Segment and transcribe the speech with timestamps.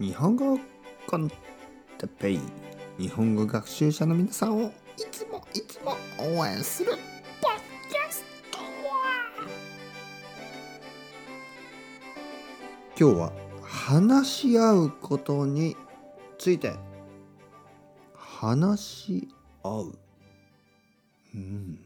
[0.00, 0.58] 日本語
[1.06, 1.28] コン
[1.98, 2.40] テペイ
[2.98, 4.72] 日本語学習者の皆さんをい
[5.10, 7.00] つもいつも応援するポッ
[7.90, 8.58] キャスト
[12.98, 13.32] 今日は
[13.62, 15.76] 話し合うことに
[16.38, 16.72] ついて
[18.14, 19.28] 話し
[19.62, 19.98] 合う。
[21.34, 21.78] うん。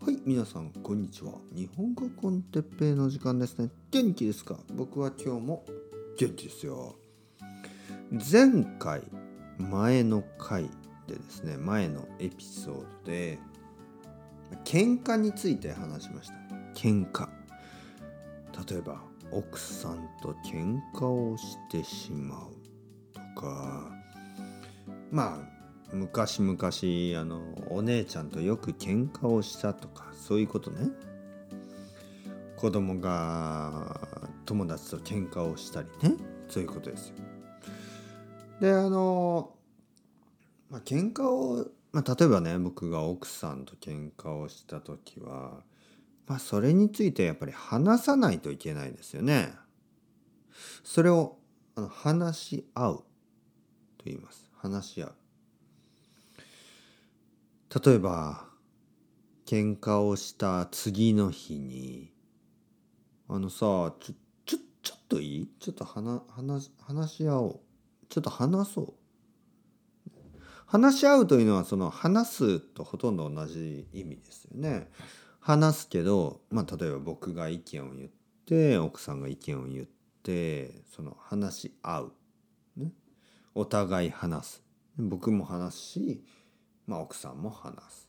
[0.00, 1.32] はい皆さんこんにちは。
[1.52, 3.68] 日本語コンテッペイの時間ですね。
[3.90, 4.56] 元気ですか？
[4.74, 5.64] 僕は今日も
[6.18, 6.96] 元気ですよ。
[8.10, 9.02] 前回
[9.56, 10.64] 前の回
[11.06, 13.38] でですね前のエピソードで
[14.64, 16.34] 喧嘩について話しました。
[16.74, 17.28] 喧嘩。
[18.68, 19.00] 例えば
[19.30, 22.50] 奥さんと喧嘩をしてしまう
[23.14, 23.88] とか
[25.12, 27.40] まあ昔々あの
[27.70, 30.88] お姉ちゃんとよく喧嘩をしたとかそういうことね。
[32.56, 34.17] 子供が
[34.48, 36.16] 友達と喧嘩をしたりね
[36.48, 37.16] そういうことですよ。
[38.62, 39.52] であの
[40.70, 45.62] まあ喧嘩を、まあ、例えばね僕が奥さんと喧嘩をした時は
[46.26, 49.52] まあそれについてやっぱり話さないといけないですよね。
[50.82, 51.36] それを
[51.74, 52.96] あの話し合う
[53.98, 54.50] と言います。
[54.56, 55.14] 話し合う。
[57.84, 58.46] 例えば
[59.44, 62.14] 喧嘩をした次の日に
[63.28, 64.14] あのさちょちょ
[64.82, 65.48] ちょっといい？
[65.60, 67.60] ちょっと話話話し合おう。
[68.08, 68.92] ちょっと話そう。
[70.66, 74.90] 話し合うというのはその話すとほとんど同じ意味ですよね。
[75.40, 78.10] 話すけどまあ例えば僕が意見を言っ
[78.46, 79.86] て奥さんが意見を言っ
[80.22, 82.12] てその話し合う、
[82.76, 82.92] ね、
[83.54, 84.62] お互い話す。
[84.98, 86.24] 僕も話すし
[86.88, 88.08] まあ、奥さんも話す。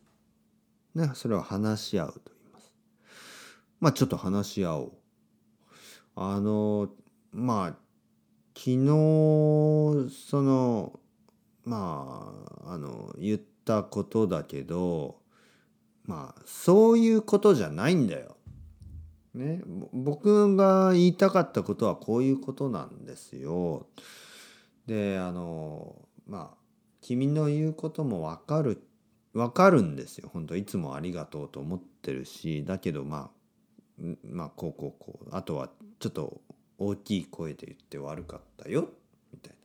[0.96, 2.74] ね、それを話し合うと言います。
[3.82, 4.94] まあ、ちょっと話し合おう。
[6.22, 6.90] あの、
[7.32, 7.68] まあ、
[8.54, 8.78] 昨日、
[10.12, 11.00] その、
[11.64, 12.34] ま
[12.66, 15.22] あ、あの、言ったことだけど、
[16.04, 18.36] まあ、そういうことじゃないんだよ。
[19.34, 19.62] ね、
[19.94, 23.88] 僕が言いたかったことはこういうことなんですよ。
[24.88, 25.96] で、あの、
[26.28, 26.58] まあ、
[27.00, 28.84] 君の言うこともわかる
[29.34, 33.39] わかるんですよ本当いつもありがとうと思ってるしだけどまあ
[34.24, 36.42] まあこうこうこうあとはちょっと
[36.78, 38.90] 大きい声で言って悪かったよ
[39.34, 39.58] みたいな。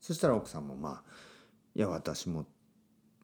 [0.00, 1.10] そしたら奥さんもまあ
[1.74, 2.44] いや私も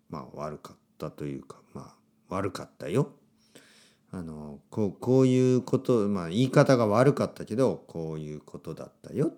[0.08, 1.94] まあ悪かったというかま
[2.28, 3.12] あ悪かったよ。
[4.12, 9.32] あのこうこういうことまあ言い方が悪かったけどこういうことだったよ。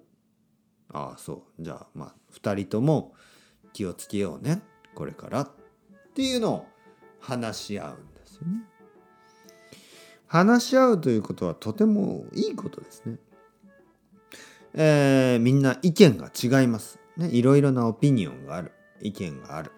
[0.93, 1.62] ああそう。
[1.62, 3.15] じゃあまあ2人とも
[3.73, 4.62] 気をつけようね
[4.94, 5.41] これから。
[5.43, 5.50] っ
[6.15, 6.67] ていうのを
[7.21, 8.65] 話し合うんですよね。
[10.32, 13.19] 話し合うということはとてもいいことですね。
[14.72, 16.98] えー、みんな意見が違います。
[17.19, 18.72] ね、いろいろなオピニオンがある。
[19.03, 19.72] 意見がある。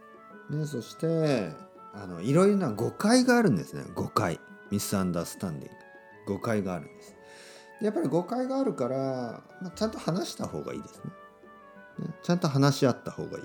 [0.50, 1.50] ね、そして
[1.92, 3.82] あのいろいろな誤解があるんですね。
[3.96, 4.38] 誤解。
[4.70, 5.72] ミスアンダースタンディン
[6.26, 6.34] グ。
[6.34, 7.16] 誤解があるんです。
[7.82, 11.02] やっぱり誤解があるから、まあ、ちゃんと話した方がいいです
[11.98, 12.06] ね。
[12.06, 13.44] ねちゃんと話し合った方がいい。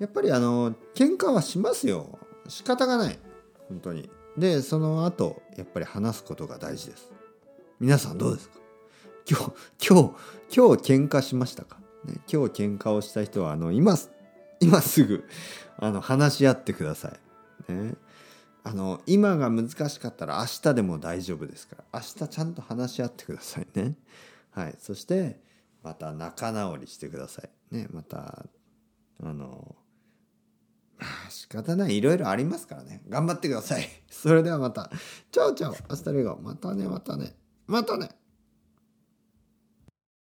[0.00, 3.18] やっぱりあの喧嘩はしますよ仕方がない
[3.68, 7.10] 本当にでその後やっぱり話すことが大事です。
[7.80, 8.58] 皆さんどうですか？
[9.28, 9.44] 今日
[9.88, 13.96] 今日今日喧嘩しましたか、ね、今日喧嘩をした人はあの今
[14.60, 15.28] 今すぐ
[15.76, 17.12] あの話し合ってくださ
[17.68, 17.94] い、ね、
[18.64, 23.96] あの今が難しかったら明日でも大丈夫ですから明日ちゃんと話し合ってくださいね。
[24.50, 24.74] はい。
[24.78, 25.40] そして
[25.82, 27.76] また仲直りしてください。
[27.76, 28.46] ねまた
[29.22, 29.76] あの
[31.30, 31.96] 仕方ない。
[31.96, 33.02] いろいろありますからね。
[33.08, 33.88] 頑張ってください。
[34.10, 34.90] それではまた。
[35.30, 36.38] Chao chao。Hasta luego。
[36.42, 37.34] またね、またね。
[37.66, 38.10] またね。